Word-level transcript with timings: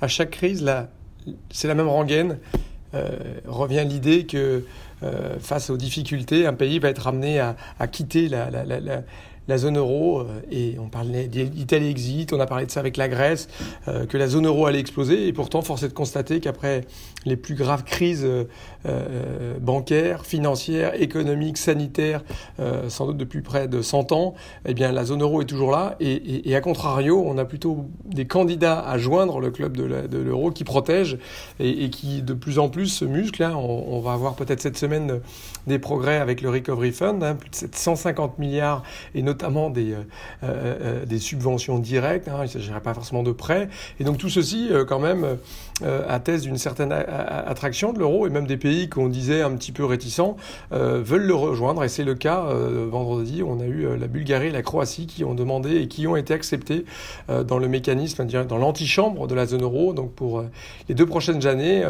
à 0.00 0.08
chaque 0.08 0.30
crise, 0.30 0.64
c'est 1.50 1.68
la 1.68 1.74
même 1.74 1.88
rengaine. 1.88 2.38
revient 3.46 3.84
l'idée 3.88 4.26
que 4.26 4.64
face 5.40 5.70
aux 5.70 5.76
difficultés, 5.76 6.46
un 6.46 6.54
pays 6.54 6.78
va 6.78 6.88
être 6.88 7.06
amené 7.06 7.40
à, 7.40 7.56
quitter 7.90 8.28
la, 8.28 8.50
la 8.50 9.02
zone 9.56 9.78
euro, 9.78 10.20
euh, 10.20 10.40
et 10.50 10.76
on 10.78 10.88
parlait 10.88 11.28
d'Italie 11.28 11.88
exit, 11.88 12.32
on 12.32 12.40
a 12.40 12.46
parlé 12.46 12.66
de 12.66 12.70
ça 12.70 12.80
avec 12.80 12.96
la 12.96 13.08
Grèce, 13.08 13.48
euh, 13.86 14.06
que 14.06 14.16
la 14.16 14.26
zone 14.26 14.46
euro 14.46 14.66
allait 14.66 14.80
exploser, 14.80 15.28
et 15.28 15.32
pourtant, 15.32 15.62
force 15.62 15.84
est 15.84 15.88
de 15.88 15.92
constater 15.92 16.40
qu'après 16.40 16.82
les 17.24 17.36
plus 17.36 17.54
graves 17.54 17.84
crises 17.84 18.26
euh, 18.26 19.58
bancaires, 19.60 20.26
financières, 20.26 21.00
économiques, 21.00 21.58
sanitaires, 21.58 22.22
sans 22.88 23.06
doute 23.06 23.16
depuis 23.16 23.40
près 23.40 23.66
de 23.68 23.82
100 23.82 24.12
ans, 24.12 24.34
eh 24.64 24.74
bien, 24.74 24.92
la 24.92 25.04
zone 25.04 25.22
euro 25.22 25.42
est 25.42 25.46
toujours 25.46 25.70
là, 25.70 25.96
et, 26.00 26.54
à 26.54 26.60
contrario, 26.60 27.22
on 27.26 27.36
a 27.38 27.44
plutôt 27.44 27.86
des 28.04 28.26
candidats 28.26 28.80
à 28.80 28.98
joindre 28.98 29.40
le 29.40 29.50
club 29.50 29.76
de 29.76 30.18
l'euro 30.18 30.50
qui 30.50 30.64
protègent 30.64 31.18
et, 31.58 31.90
qui 31.90 32.22
de 32.22 32.34
plus 32.34 32.58
en 32.58 32.68
plus 32.68 32.86
se 32.86 33.04
musclent. 33.04 33.42
Hein. 33.42 33.56
On, 33.56 34.00
va 34.00 34.12
avoir 34.12 34.34
peut-être 34.34 34.60
cette 34.60 34.76
semaine 34.76 35.20
des 35.66 35.78
progrès 35.78 36.18
avec 36.18 36.40
le 36.40 36.50
Recovery 36.50 36.92
Fund, 36.92 37.22
hein, 37.22 37.34
plus 37.34 37.50
de 37.50 37.56
750 37.56 38.38
milliards, 38.38 38.82
et 39.14 39.22
notamment 39.22 39.35
notamment 39.36 39.68
des, 39.68 39.92
euh, 39.92 39.96
euh, 40.44 40.76
euh, 41.02 41.04
des 41.04 41.18
subventions 41.18 41.78
directes, 41.78 42.28
hein, 42.28 42.38
il 42.38 42.44
ne 42.44 42.46
s'agirait 42.48 42.80
pas 42.80 42.94
forcément 42.94 43.22
de 43.22 43.32
prêts. 43.32 43.68
Et 44.00 44.04
donc 44.04 44.16
tout 44.16 44.30
ceci, 44.30 44.70
quand 44.88 44.98
même, 44.98 45.36
atteste 46.08 46.44
d'une 46.44 46.56
certaine 46.56 46.92
attraction 46.92 47.92
de 47.92 47.98
l'euro, 47.98 48.26
et 48.26 48.30
même 48.30 48.46
des 48.46 48.56
pays 48.56 48.88
qu'on 48.88 49.08
disait 49.08 49.42
un 49.42 49.52
petit 49.52 49.72
peu 49.72 49.84
réticents 49.84 50.36
veulent 50.70 51.26
le 51.26 51.34
rejoindre, 51.34 51.84
et 51.84 51.88
c'est 51.88 52.04
le 52.04 52.14
cas 52.14 52.44
vendredi, 52.90 53.42
on 53.42 53.60
a 53.60 53.64
eu 53.64 53.96
la 53.96 54.06
Bulgarie 54.06 54.48
et 54.48 54.52
la 54.52 54.62
Croatie 54.62 55.06
qui 55.06 55.24
ont 55.24 55.34
demandé 55.34 55.76
et 55.76 55.88
qui 55.88 56.06
ont 56.06 56.16
été 56.16 56.32
acceptés 56.32 56.84
dans 57.28 57.58
le 57.58 57.68
mécanisme, 57.68 58.26
dans 58.26 58.58
l'antichambre 58.58 59.26
de 59.26 59.34
la 59.34 59.46
zone 59.46 59.62
euro. 59.62 59.92
Donc 59.92 60.12
pour 60.12 60.44
les 60.88 60.94
deux 60.94 61.06
prochaines 61.06 61.46
années, 61.46 61.84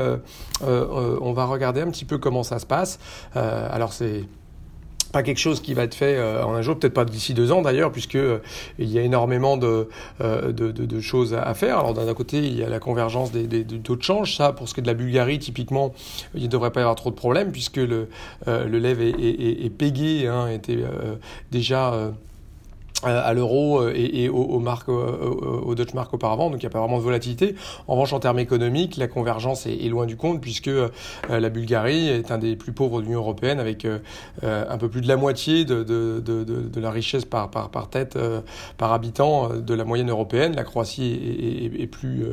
on 0.63 1.33
va 1.33 1.45
regarder 1.45 1.81
un 1.81 1.91
petit 1.91 2.05
peu 2.05 2.19
comment 2.19 2.43
ça 2.43 2.59
se 2.59 2.67
passe. 2.67 2.99
alors 3.35 3.93
c'est 3.93 4.25
pas 5.17 5.23
quelque 5.23 5.39
chose 5.39 5.63
qui 5.63 5.73
va 5.73 5.85
être 5.85 5.95
fait 5.95 6.15
euh, 6.19 6.45
en 6.45 6.55
un 6.55 6.61
jour, 6.61 6.79
peut-être 6.79 6.93
pas 6.93 7.07
d'ici 7.07 7.33
deux 7.33 7.51
ans 7.51 7.63
d'ailleurs, 7.63 7.91
puisque 7.91 8.17
euh, 8.17 8.41
il 8.79 8.91
y 8.91 8.99
a 8.99 9.03
énormément 9.03 9.57
de, 9.57 9.89
euh, 10.21 10.53
de, 10.53 11.01
choses 11.01 11.33
à 11.33 11.55
faire. 11.55 11.79
Alors 11.79 11.95
d'un 11.95 12.13
côté, 12.13 12.37
il 12.37 12.55
y 12.55 12.63
a 12.63 12.69
la 12.69 12.81
convergence 12.81 13.33
des, 13.33 13.65
taux 13.65 13.97
de 13.97 14.03
change. 14.03 14.37
Ça, 14.37 14.53
pour 14.53 14.69
ce 14.69 14.75
qui 14.75 14.81
est 14.81 14.83
de 14.83 14.89
la 14.89 14.93
Bulgarie, 14.93 15.39
typiquement, 15.39 15.95
il 16.35 16.43
ne 16.43 16.49
devrait 16.49 16.71
pas 16.71 16.81
y 16.81 16.83
avoir 16.83 16.97
trop 16.97 17.09
de 17.09 17.15
problèmes, 17.15 17.51
puisque 17.51 17.79
le, 17.79 18.11
le 18.47 18.79
lève 18.79 19.01
est, 19.01 19.15
est, 19.19 20.27
hein, 20.27 20.49
était 20.49 20.85
déjà 21.51 22.13
à 23.03 23.33
l'euro 23.35 23.81
euh, 23.81 23.93
et, 23.95 24.29
aux, 24.29 24.59
marques, 24.59 24.89
au 24.89 25.75
Dutch 25.75 25.93
Mark 25.93 26.13
auparavant, 26.15 26.51
donc 26.51 26.63
il 26.63 26.67
n'y 26.67 26.71
a 26.71 26.71
pas 26.71 26.81
vraiment 26.81 26.99
de 26.99 27.03
volatilité. 27.03 27.55
En 27.89 27.93
revanche, 27.93 28.13
en 28.13 28.21
termes 28.21 28.39
économiques, 28.39 28.97
la 28.97 29.07
convergence 29.07 29.67
est, 29.67 29.89
loin 29.89 30.07
du 30.07 30.17
compte 30.17 30.41
puisque 30.41 30.69
euh, 30.69 30.89
la 31.29 31.49
Bulgarie 31.51 32.09
est 32.09 32.31
un 32.31 32.39
des 32.39 32.57
plus 32.57 32.73
pauvres 32.73 33.01
de 33.01 33.07
l'Union 33.07 33.21
européenne 33.21 33.61
avec 33.61 33.87
un 34.43 34.79
peu 34.79 34.89
plus 34.89 35.01
de 35.01 35.09
la 35.09 35.17
moitié 35.17 35.65
de, 35.65 35.83
de, 35.83 36.21
de, 36.21 36.45
de 36.45 36.81
la 36.81 36.91
richesse 36.91 37.25
par, 37.25 37.51
par, 37.51 37.71
par 37.71 37.89
tête, 37.89 38.19
par 38.79 38.93
habitant 38.93 39.51
de 39.51 39.75
la 39.75 39.85
moyenne 39.85 40.11
européenne. 40.11 40.55
La 40.57 40.65
Croatie 40.65 41.71
est, 41.73 41.83
est, 41.83 41.87
plus, 41.87 42.25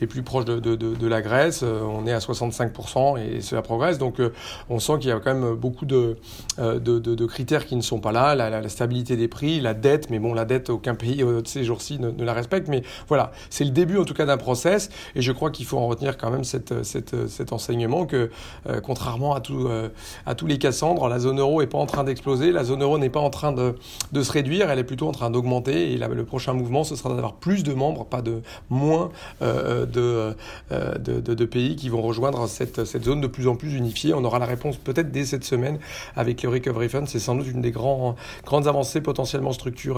est 0.00 0.06
plus 0.06 0.22
proche 0.22 0.44
de, 0.44 1.06
la 1.06 1.22
Grèce. 1.22 1.62
On 1.62 2.06
est 2.06 2.12
à 2.12 2.18
65% 2.18 3.18
et 3.18 3.40
cela 3.40 3.62
progresse. 3.62 3.98
Donc 3.98 4.20
on 4.68 4.78
sent 4.78 4.94
qu'il 5.00 5.10
y 5.10 5.12
a 5.12 5.20
quand 5.20 5.34
même 5.34 5.54
beaucoup 5.54 5.86
de, 5.86 6.16
de, 6.58 7.26
critères 7.26 7.66
qui 7.66 7.76
ne 7.76 7.82
sont 7.82 8.00
pas 8.00 8.12
là. 8.12 8.34
La, 8.34 8.50
la 8.50 8.68
stabilité 8.68 9.16
des 9.16 9.28
prix, 9.28 9.60
la 9.60 9.74
dette 9.74 10.09
mais 10.10 10.18
bon, 10.18 10.34
la 10.34 10.44
dette, 10.44 10.70
aucun 10.70 10.94
pays 10.94 11.22
euh, 11.22 11.40
de 11.42 11.48
ces 11.48 11.64
jours-ci 11.64 11.98
ne, 11.98 12.10
la 12.22 12.32
respecte. 12.32 12.68
Mais 12.68 12.82
voilà, 13.08 13.32
c'est 13.48 13.64
le 13.64 13.70
début 13.70 13.98
en 13.98 14.04
tout 14.04 14.14
cas 14.14 14.26
d'un 14.26 14.36
process, 14.36 14.90
et 15.14 15.22
je 15.22 15.32
crois 15.32 15.50
qu'il 15.50 15.66
faut 15.66 15.78
en 15.78 15.86
retenir 15.86 16.16
quand 16.16 16.30
même 16.30 16.44
cette, 16.44 16.82
cette, 16.84 17.28
cet 17.28 17.52
enseignement 17.52 18.06
que, 18.06 18.30
euh, 18.68 18.80
contrairement 18.80 19.34
à, 19.34 19.42
euh, 19.50 19.88
tous 20.36 20.46
les 20.46 20.58
Cassandres, 20.58 21.08
la 21.08 21.18
zone 21.18 21.40
euro 21.40 21.60
n'est 21.60 21.66
pas 21.66 21.78
en 21.78 21.86
train 21.86 22.04
d'exploser, 22.04 22.52
la 22.52 22.64
zone 22.64 22.82
euro 22.82 22.98
n'est 22.98 23.10
pas 23.10 23.20
en 23.20 23.30
train 23.30 23.52
de, 23.52 23.74
se 24.20 24.32
réduire, 24.32 24.70
elle 24.70 24.78
est 24.78 24.84
plutôt 24.84 25.08
en 25.08 25.12
train 25.12 25.30
d'augmenter, 25.30 25.92
et 25.92 25.96
le 25.96 26.24
prochain 26.24 26.52
mouvement, 26.52 26.84
ce 26.84 26.96
sera 26.96 27.10
d'avoir 27.14 27.34
plus 27.34 27.62
de 27.62 27.72
membres, 27.72 28.04
pas 28.04 28.22
de 28.22 28.42
moins 28.68 29.10
de, 29.40 30.34
pays 31.50 31.74
qui 31.74 31.88
vont 31.88 32.02
rejoindre 32.02 32.46
cette, 32.46 32.84
cette 32.84 33.04
zone 33.04 33.20
de 33.20 33.26
plus 33.26 33.48
en 33.48 33.56
plus 33.56 33.74
unifiée. 33.74 34.14
On 34.14 34.24
aura 34.24 34.38
la 34.38 34.46
réponse 34.46 34.76
peut-être 34.76 35.10
dès 35.10 35.24
cette 35.24 35.44
semaine 35.44 35.78
avec 36.16 36.42
le 36.42 36.48
Recovery 36.48 36.88
Fund, 36.88 37.06
c'est 37.06 37.18
sans 37.18 37.34
doute 37.34 37.48
une 37.48 37.60
des 37.60 37.70
grands, 37.70 38.16
grandes 38.44 38.68
avancées 38.68 39.00
potentiellement 39.00 39.52
structurelles 39.52 39.89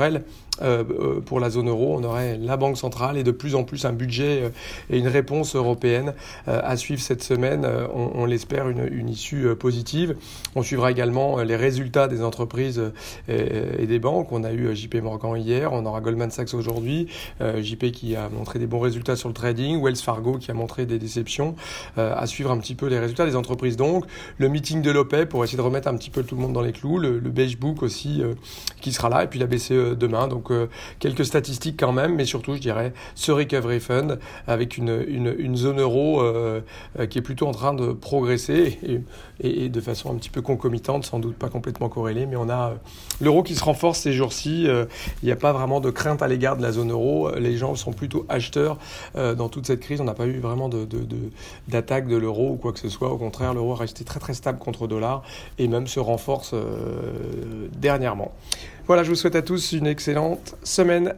euh, 0.60 0.84
euh, 0.91 1.20
pour 1.20 1.41
la 1.41 1.48
zone 1.48 1.70
euro. 1.70 1.97
On 1.98 2.04
aurait 2.04 2.36
la 2.36 2.58
Banque 2.58 2.76
centrale 2.76 3.16
et 3.16 3.25
de 3.25 3.30
plus 3.30 3.54
en 3.54 3.64
plus 3.64 3.86
un 3.86 3.92
budget 3.94 4.42
euh, 4.42 4.48
et 4.91 4.98
une 4.98 5.08
réponse 5.08 5.56
européenne 5.56 6.12
à 6.47 6.76
suivre 6.76 7.00
cette 7.00 7.22
semaine. 7.22 7.66
On, 7.94 8.26
l'espère 8.26 8.69
une, 8.69 9.08
issue 9.08 9.54
positive. 9.56 10.14
On 10.54 10.62
suivra 10.62 10.91
également 10.91 11.38
les 11.38 11.56
résultats 11.56 12.06
des 12.06 12.22
entreprises 12.22 12.82
et, 13.28 13.86
des 13.86 13.98
banques. 13.98 14.30
On 14.32 14.44
a 14.44 14.53
eu 14.53 14.75
JP 14.75 14.97
Morgan 14.97 15.36
hier, 15.36 15.72
on 15.72 15.86
aura 15.86 16.00
Goldman 16.00 16.30
Sachs 16.30 16.54
aujourd'hui, 16.54 17.09
JP 17.41 17.92
qui 17.92 18.16
a 18.16 18.28
montré 18.28 18.59
des 18.59 18.66
bons 18.66 18.80
résultats 18.80 19.16
sur 19.16 19.28
le 19.28 19.34
trading, 19.34 19.82
Wells 19.82 19.97
Fargo 19.97 20.38
qui 20.38 20.50
a 20.50 20.54
montré 20.54 20.86
des 20.86 20.98
déceptions. 20.98 21.54
à 21.97 22.26
suivre 22.26 22.50
un 22.50 22.59
petit 22.59 22.74
peu 22.74 22.86
les 22.86 22.98
résultats 22.98 23.26
des 23.26 23.36
entreprises 23.36 23.76
donc. 23.76 24.04
Le 24.38 24.48
meeting 24.48 24.82
de 24.82 24.91
l'OPEP 24.91 25.28
pour 25.28 25.44
essayer 25.44 25.59
de 25.59 25.62
remettre 25.62 25.88
un 25.88 25.97
petit 25.97 26.10
peu 26.10 26.22
tout 26.22 26.34
le 26.34 26.42
monde 26.42 26.53
dans 26.53 26.62
les 26.62 26.72
clous. 26.72 26.98
Le, 26.98 27.19
le 27.19 27.30
Beige 27.30 27.59
Book 27.59 27.82
aussi 27.82 28.22
qui 28.80 28.92
sera 28.92 29.09
là 29.09 29.24
et 29.24 29.26
puis 29.26 29.38
la 29.38 29.47
BCE 29.47 29.72
demain. 29.82 30.28
Donc 30.28 30.50
euh, 30.50 30.69
quelques 30.98 31.25
statistiques 31.25 31.78
quand 31.78 31.93
même, 31.93 32.15
mais 32.15 32.25
surtout 32.25 32.54
je 32.54 32.60
dirais 32.60 32.93
ce 33.15 33.32
recovery 33.32 33.81
fund 33.81 34.19
avec 34.47 34.76
une, 34.76 35.56
zone 35.56 35.81
euro 35.81 36.22
euh, 36.22 36.60
qui 37.09 37.19
est 37.19 37.22
plutôt 37.22 37.47
en 37.47 37.53
train 37.53 37.75
de 37.75 37.92
progresser 37.92 38.78
et, 39.41 39.69
de 39.69 39.81
façon 39.81 40.12
un 40.12 40.16
petit 40.16 40.31
peu 40.31 40.41
concomitante, 40.41 41.04
sans 41.04 41.19
doute 41.19 41.37
pas 41.37 41.48
complètement 41.48 41.88
corrélée, 41.88 42.26
mais 42.26 42.37
on 42.37 42.48
a 42.48 42.75
l'euro 43.21 43.42
qui 43.42 43.54
se 43.54 43.65
renforce 43.65 43.98
ces 44.00 44.12
jours-ci. 44.12 44.69
Il 45.22 45.26
n'y 45.26 45.32
a 45.32 45.37
pas 45.37 45.53
vraiment 45.53 45.81
de 45.81 45.91
crainte 45.91 46.22
à 46.22 46.28
l'égard 46.28 46.56
de 46.56 46.62
la 46.62 46.72
zone 46.72 46.91
euro. 46.91 47.31
Les 47.37 47.56
gens 47.56 47.75
sont 47.75 47.92
plutôt 47.92 48.25
acheteurs 48.28 48.78
dans 49.15 49.48
toute 49.48 49.66
cette 49.66 49.81
crise. 49.81 50.00
On 50.00 50.04
n'a 50.04 50.15
pas 50.15 50.26
eu 50.26 50.38
vraiment 50.38 50.71
d'attaque 51.69 52.06
de, 52.06 52.16
l'euro 52.16 52.50
ou 52.53 52.56
quoi 52.56 52.72
que 52.72 52.78
ce 52.78 52.88
soit. 52.88 53.10
Au 53.10 53.19
contraire, 53.19 53.54
l'euro 53.54 53.75
est 53.75 53.81
resté 53.81 54.04
très 54.04 54.21
très 54.21 54.34
stable 54.34 54.59
contre 54.59 54.82
le 54.82 54.88
dollar 54.88 55.22
et 55.59 55.66
même 55.66 55.87
se 55.87 56.00
renforce 56.00 56.54
dernièrement. 57.81 58.32
Voilà, 58.87 59.04
je 59.04 59.10
vous 59.10 59.15
souhaite 59.15 59.37
à 59.37 59.43
tous 59.43 59.72
une 59.72 59.87
excellente 59.87 60.56
semaine. 60.65 61.15